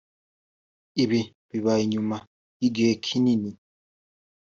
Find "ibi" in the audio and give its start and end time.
1.03-1.19